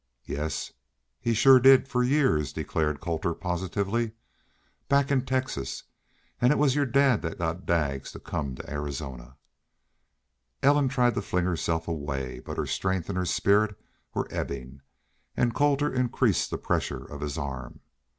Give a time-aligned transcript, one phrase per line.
[0.25, 0.73] "Yes,
[1.19, 4.13] he shore did, for years," declared Colter, positively.
[4.89, 5.83] "Back in Texas.
[6.41, 9.37] An' it was your dad that got Daggs to come to Arizona."
[10.63, 12.39] Ellen tried to fling herself away.
[12.39, 13.75] But her strength and her spirit
[14.15, 14.81] were ebbing,
[15.37, 17.81] and Colter increased the pressure of his arm.